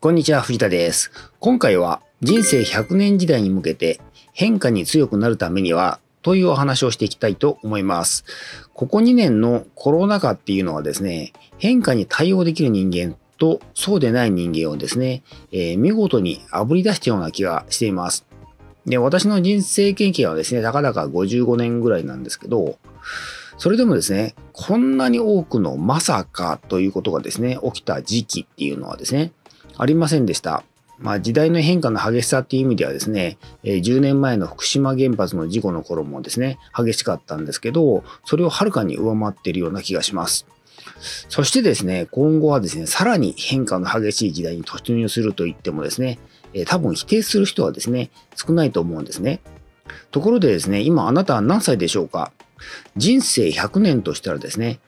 [0.00, 1.10] こんにちは、藤田です。
[1.40, 4.00] 今回は人生100年時代に向けて
[4.32, 8.24] 変化に強くなるためにはというお話をしていきたいと思います。
[8.74, 18.24] ここ2年のコロナ禍っていうのはですね、変化に対応できる人間とそうでない人間をですね、えー、見事に炙り出したような気がしています。
[18.86, 22.78] で、私の人生経験はですね、たかだか55年ぐらいなんですけど、
[23.58, 29.32] それでもですね、こんなに多くのまさかということがですね、起きた時期っていうのはですね、
[29.78, 30.64] ありませんでした。
[30.98, 40.46] まあ、時代の変化の激しさっていう意味ではですね、10年前の福島原発の事故の頃もですね、激しかったんですけど、それをはるかに上回っているような気がします。
[41.28, 46.18] そしてですね、今後はですね、さらに変化の激しい時代に突入すると言ってもですね、
[46.66, 49.40] 多分否定する人はですね、少ないと思うんですね。
[50.10, 52.32] ところでですね、今あなたは何歳でしょうか？
[52.96, 54.80] 人生100年としたらですね、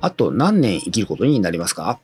[0.00, 1.98] あと何年生きることになりますか？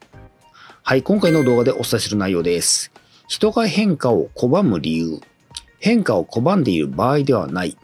[0.84, 2.90] はい、今回の動画でお伝えする内容です。
[3.28, 5.20] 人が変化を拒む理由。
[5.78, 7.78] 変化を拒んでいる場合ではない。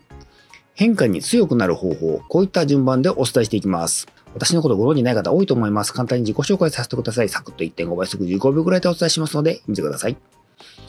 [0.75, 2.21] 変化に強くなる方法。
[2.29, 4.09] こういった順番でお伝えしていきます。
[4.35, 5.95] 私のことご存じない方多いと思います。
[5.95, 7.29] 簡単に自己紹介させてください。
[7.29, 10.17] サクッと1.5倍速15秒くらいでお伝えしますので、見てください。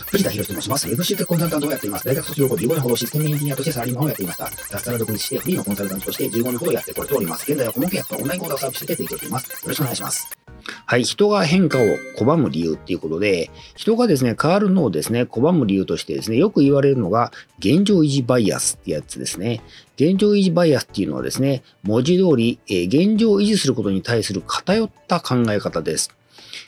[0.08, 0.92] 藤田博と申します。
[0.92, 2.06] FC テコンサルタントをやっています。
[2.06, 4.46] 大学卒業後15年ほどシステムエンジニアとしてサラリーマンをやっていました。
[4.46, 7.52] 脱サラ独立してフリーのコンサルタントとして15年ほどやってこれております。
[7.52, 9.50] 現在は顧問契約とオンライン講座をサービスで提供しています。
[9.50, 10.39] よろしくお願いします。
[10.86, 11.82] はい、人が変化を
[12.18, 19.62] 拒む理由っていうことで、人がですね、変わるのをですね、拒む理由としてですね、よく言われるのが、現状維持バイアスってやつですね。
[19.96, 26.19] 現状維持バイアスっていうのはですね、文字通り、え、現状を維持することに対する偏った考え方です。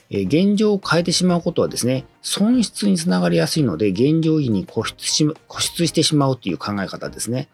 [0.10, 7.48] え現状を変えてしまうことはですね、損失につながりやすいので、現状維持に固執し固執してしまうという考え方ですね。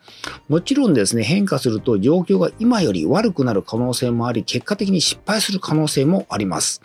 [0.49, 6.81] もちろんですね、変化すると状況が今より悪くなる可能性もあり、結果的に失敗する可能性もあります。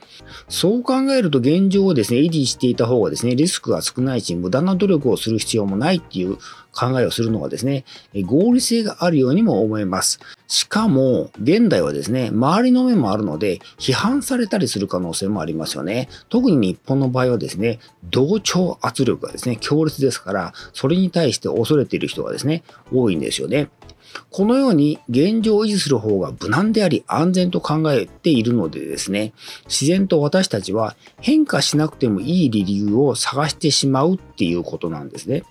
[0.48, 6.36] そう考えると現状をですね、維持していた方がですね、リスクが少ないし、無駄な努力をする必要もないっていう
[6.72, 7.84] 考えをするのがですね、
[8.24, 10.20] 合理性があるようにも思えます。
[10.52, 16.10] しかも、現代はですね、周りの目もあるので、批判されたりする可能性もありますよね。
[16.28, 23.70] 特に日本の場合はですね、同調圧力がですね、強烈ですから、それに対して恐れている人がですね、多いんですよね。
[24.28, 29.32] このように現状を維持する方が無難であり安全と考えているのでですね、
[29.68, 35.44] 自然と私たちは変化しなくてもいい理由を探してしまうっていうことなんですね。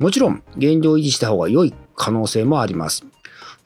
[0.00, 3.06] もちろん、現状を維持した方が良い可能性もあります。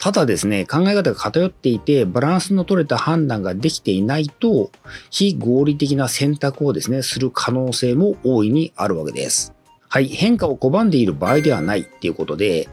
[0.01, 4.71] ただですね、考え方が偏っていて、バランスの取れた判断ができていないと、
[5.11, 9.53] 非合理的な選択をですね、する可能性も大いにあるわけです。
[9.91, 12.69] はい、変化を拒んでいる場合ではないっていうことで、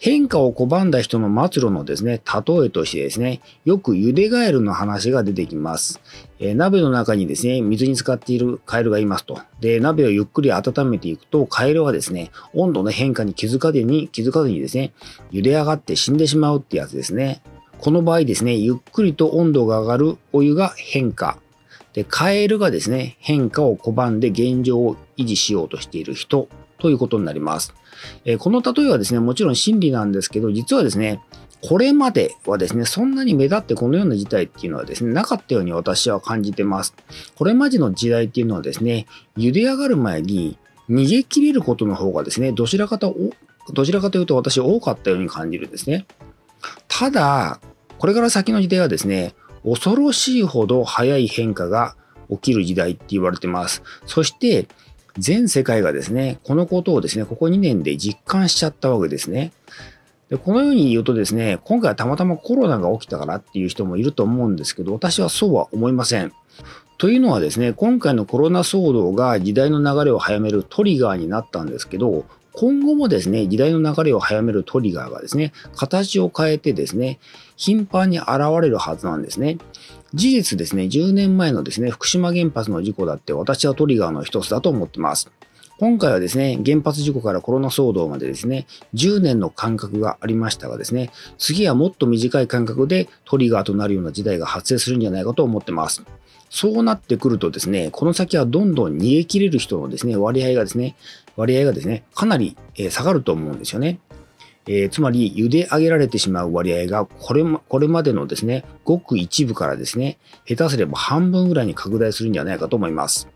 [0.00, 6.00] 変化を拒んだ人の末路のですね、例えとしてですね、よく茹でガエルの話が出てきます。
[6.38, 9.40] えー、鍋の中にですね、水に浸かっているカエルがいますと。
[9.60, 14.92] で、鍋をゆっくり温めていくと、カエルはですね、温度の変化に気づかずに、気づかずにですね、
[15.32, 17.42] 茹で上がって死んでしまうってやつですね。
[17.80, 21.38] この場合ですね、ゆっくりと温度が上がるお湯が変化。
[21.92, 26.48] で、カエルがですね、変化を拒んで現状を維持しようとしている人
[26.78, 27.74] ということになります。
[28.24, 31.20] えー、この例えはですね、もちろん真理なんですけど、実はですね、
[31.60, 36.94] これまではですね、そんなに目立ってこのような事態っていうのはですね、なかったように私は感じてます。
[37.36, 39.06] これまでの時代っていうのはですね、
[39.36, 40.56] 茹で上がる前に
[40.88, 43.16] 逃げ切れることの方がですね、どちらかと、
[43.72, 46.06] どちらかというと私多かったように感じるんですね。
[46.86, 47.60] ただ、
[47.98, 49.34] これから先の時代はですね、
[49.64, 51.96] 恐ろしいほど早い変化が
[52.30, 53.82] 起きる時代って言われてます。
[54.06, 54.68] そして、
[55.18, 59.52] 全世界がですね、このことをですね、ここ2年で実感しちゃったわけですね。
[60.28, 66.32] でこのように言うとですね、今回はたまたまコロナが起きたからっていう人もいると思うんですけど、私はそうは思いません。
[66.98, 72.26] というのはですね、今回のコロナ騒動が時代の流れを早めるトリガーになったんですけど、
[72.58, 77.20] 今後もですね、時代の流れを早めるトリガーがですね、形を変えてですね、
[77.56, 78.28] 頻繁に現
[78.60, 79.58] れるはずなんですね。
[80.12, 85.30] 事実ですね、10年前のですね、福島原発の事故だって私はトリガーの一つだと思ってます。
[85.78, 96.02] 今回はですね、原発事故からコロナ騒動までですね、10年の間隔がありましたがですね、次はもっと短い間隔でトリガーとなるような時代が発生するんじゃないかと思ってます。
[96.50, 100.96] そうなってくるとですね、この先はどんどん逃げ切れる人のですね、割合がですね、
[101.36, 102.56] 割合がですね、かなり
[102.90, 104.00] 下がると思うんですよね。
[104.66, 113.28] えー、つまり、茹で上げられてしまう割合が、これま、これまでのですね、ごく一部からですね、下手すれば半分ぐらいに拡大するんじゃないかと思います。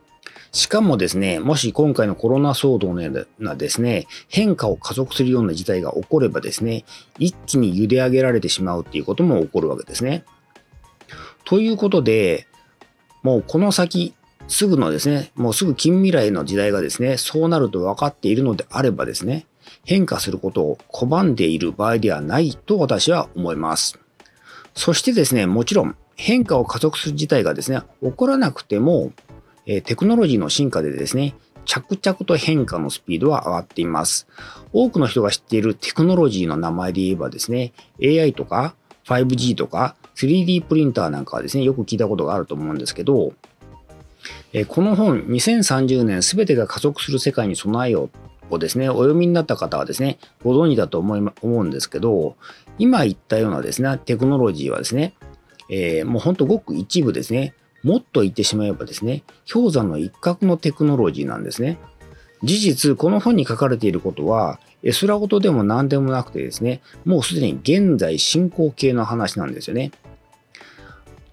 [0.51, 6.85] しかもですね、もし今回のコロナ騒動のようなですね、変化を加速するような事態が起こればですね、
[7.19, 10.25] 一気に茹で上げられてしまうっていうことも起こるわけですね。
[11.45, 12.47] ということで、
[13.23, 14.15] もうこの先、
[14.49, 19.47] すぐのですね、もうすぐ近未来の時代がですね、そうなると分かっているのであればですね、
[19.85, 23.99] 変化することを拒んでいる場合ではないと私は思います。
[24.75, 29.13] そしてですね、もちろん変化を加速する事態がですね、起こらなくても、
[29.67, 34.27] えテクノロジーの進化でですね、着々と変化のスピードは上がっています。
[34.73, 37.73] 多くの人が知っているテクノロジーの名前で言えばですね、
[38.03, 38.75] AI とか
[39.07, 43.33] 5G とか 3D プリンターなんかはですね、よく聞いたことがあると思うんですけど、
[44.53, 48.11] えこの本2030年すべてが加速する世界に備えよ
[48.51, 52.37] うをですね、お読みになった方はですね、ご存知だと思い思うんですけど、
[52.79, 55.15] 今言ったようなですね、テクノロジーはですね、
[55.69, 61.79] えー、もうほんとごく一部ですね、もっと言ってしまえばですね、氷山の一角のテクノロジーなんですね。
[62.43, 69.93] 事実、この本に書かれていることは、絵空事でも何でもなくてですね、もうすでに現在進行形の話なんですよね。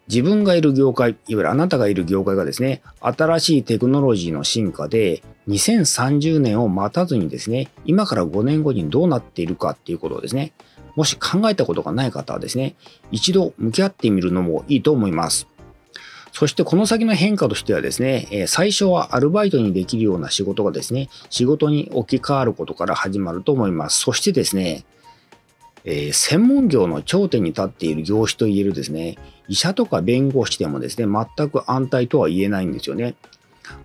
[0.07, 10.53] 自分がいる業界、いわゆるあなたがいる業界がですね、新しいテクノロジーの進化で、2030年を待たずにですね、今から5年後にどうなっているかっていうことをですね、
[10.95, 12.75] もし考えたことがない方はですね、
[13.11, 15.47] 一度向き合ってみるのもいいと思います。
[16.31, 23.99] そしてこの先の変化としてはですね、最初はアルバイトにできるような仕事がですね、仕事に置き換わることから始まると思います。
[23.99, 24.85] そしてですね、
[25.85, 29.17] えー、専門業の頂点に立っている業種といえるですね、
[29.47, 33.15] 医者とか弁護士でもですね、全く安泰とは言えないんですよね。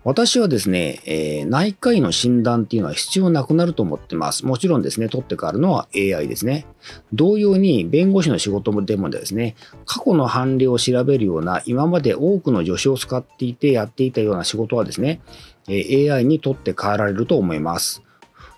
[0.04, 4.46] 私はですね、えー、内科医の診断っていうのは必要なくなると思ってます。
[4.46, 6.66] もちろんですね、取って変わるのは AI ですね。
[7.12, 15.20] 同様に弁護士の仕事でもですね、過去の判例を調べるような今まで多くの助手を使っていてやっていたような仕事はですね、
[15.68, 18.02] AI に取って変えられると思います。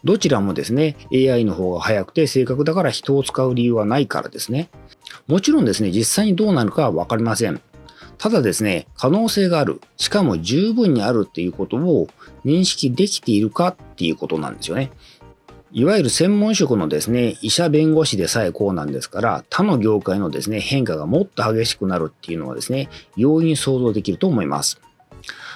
[0.05, 4.69] どちらもですね、AI の方が早くて正確だから人を使う理由はないからですね。
[5.27, 7.61] もちろんですね、実際にどうなるかはわかりません。
[8.19, 12.09] ただですね、可能性がある、しかも十分にあるっていうことを
[12.45, 14.91] 認識できているかっていうことなんですよね。
[15.73, 24.81] いわゆる専門職のですね、医者弁護士でさえこうなんですから、他の業界のですね、変化がもっと激しくなるっていうのはですね、容易に想像できると思います。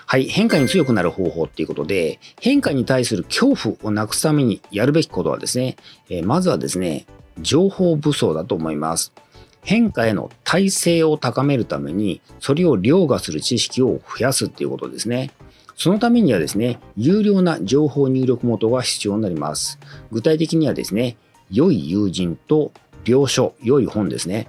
[0.06, 5.76] はい、変化に強くなる方法っていうことで、変化に対する恐怖をなくすためにやるべきことはですね、
[6.08, 7.06] え、まずはですね、
[7.40, 9.12] 情報武装だと思います。
[9.62, 15.30] 変化への耐性を高めるために、それを凌駕する知識を増やすっていうことですね。
[15.76, 19.78] そのためにはですね、有料な情報入力元が必要になります。
[20.10, 21.16] 具体的にはですね、
[21.50, 22.72] 良い友人と
[23.04, 24.46] 病書、良い本ですね。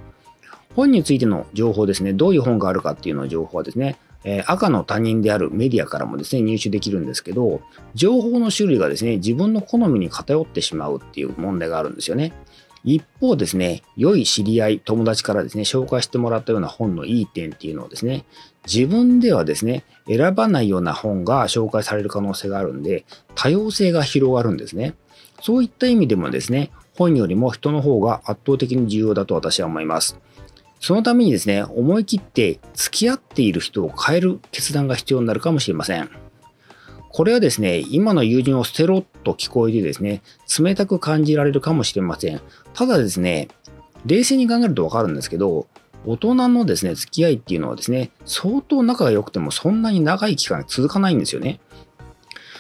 [0.76, 7.62] 本についての情報ですね、どういう本があるかっていうの情報はですね、え赤の他人であるメディアからもですね、入手できるんですけど、
[7.96, 12.34] 情報の種類がですね、自分の好みに偏ってしまうっていう問題があるんですよね。
[12.84, 18.26] 一方ですね、良い知り合い、友達からですね、紹介してもらったような本のいい点っていうのをですね、
[18.66, 23.06] 自分ではですね、選ばないような本が紹介される可能性があるんで、
[23.36, 24.96] 多様性が広がるんですね。
[25.42, 30.20] そういった意味でもですね、本よりも人の方が圧倒的に重要だと私は思います。
[30.80, 36.10] そのためにですね、思い切って付き合っている人を変える決断が必要になるかもしれません。
[37.14, 40.22] これはですね、今の友人を捨てろと聞こえてですね、
[40.60, 42.42] 冷たく感じられるかもしれません。
[42.74, 43.50] ただですね、
[44.06, 45.68] 冷静に考えるとわかるんですけど、
[46.06, 51.60] 大人のですね、付き合いっていうのはですね、相当仲が良くてもそんなに長い期間続かないんですよね。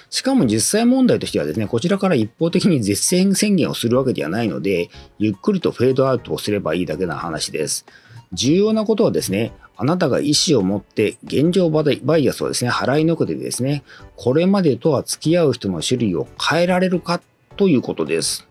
[0.09, 7.85] しかも実際問題としてはですね、こちらから一方的に絶戦宣言をするわけではないので、ゆっくりとフェードアウトをすればいいだけな話です。
[8.33, 11.81] 重要なことはですね、あなたが意思を持って現状バ
[12.19, 13.81] イアスをですね、払いのけてですね、
[14.15, 17.19] これまでとは付き合う人の種類を変えられるか
[17.57, 18.47] ということです。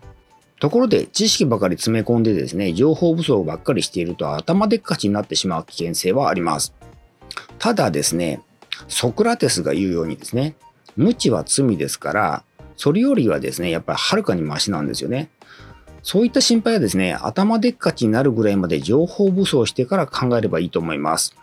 [0.59, 6.73] ところで、知識ばかり詰め込んでですね、情報不足ばっかりしていると頭でっかちになってしまう危険性はあります。
[7.59, 8.41] ただですね、
[8.89, 10.55] ソクラテスが言うようにですね、
[10.97, 12.43] 無知は罪ですから、
[12.75, 15.29] それよりはですね、やっぱりはるかにマシなんですよね。
[16.03, 21.35] そういった心配はですね、頭でっかちになるぐらいまで情報武装してから考えればいいと思います。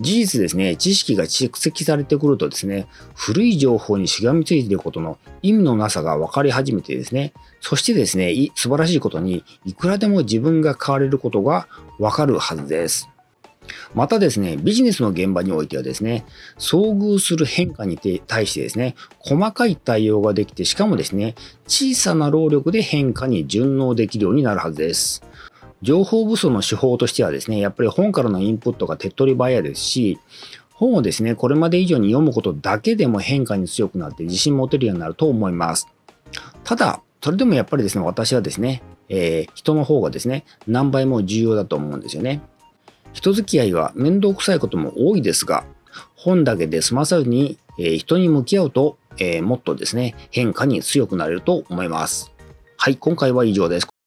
[0.00, 11.66] 事実ですね、知識が蓄積されてくるとですね、古い情報にしがみついていることの意味のなさが分かり始めてですね、そしてですね、素晴らしいことに、いくらでも自分が変われることが
[11.98, 13.08] 分かるはずです。
[13.94, 16.24] またですね、ビジネスの現場においてはですね、
[16.58, 21.34] 遭遇する変化に対してですね、細かい対応ができて、しかもですね、
[21.66, 25.22] 小さな労力で変化に順応できるようになるはずです。
[25.82, 30.18] 情報武装の手法としてはですね、やっぱり本からのインプットが手っ取り早いですし、
[30.72, 35.88] 本をですね、これまで以上に読むことだけでも変化に強くなって自信持てるようになると思います。
[36.64, 42.40] ただ、それでもやっぱりですね、私はですね、えー、人の方がですね、何倍も重要だと思うんですよね。
[43.12, 45.64] 人付き合いは面倒くさいことも多いですが、
[46.16, 52.32] 本だけで済まさずにえー人に向き合うと、えーもっとですね、変化に強くなれると思います。
[52.76, 53.97] はい、今回は以上です。